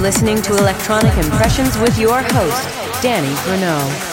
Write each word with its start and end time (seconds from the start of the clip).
Listening 0.00 0.40
to 0.40 0.56
Electronic 0.56 1.14
Impressions 1.18 1.76
with 1.76 1.98
your 1.98 2.22
host, 2.22 3.02
Danny 3.02 3.34
Bruno. 3.44 4.09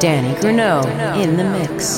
Danny 0.00 0.32
Grunow 0.34 0.84
in 1.20 1.36
the 1.36 1.42
mix. 1.42 1.97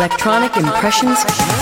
Electronic 0.00 0.56
Impressions. 0.56 1.59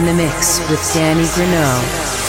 In 0.00 0.06
the 0.06 0.14
mix 0.14 0.58
with 0.70 0.80
Danny 0.94 1.24
Grunow. 1.24 2.19